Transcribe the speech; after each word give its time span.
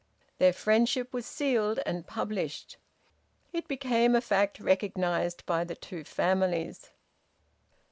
Their 0.39 0.51
friendship 0.51 1.13
was 1.13 1.27
sealed 1.27 1.79
and 1.85 2.07
published; 2.07 2.77
it 3.53 3.67
became 3.67 4.15
a 4.15 4.21
fact 4.21 4.59
recognised 4.59 5.45
by 5.45 5.63
the 5.63 5.75
two 5.75 6.03
families. 6.03 6.89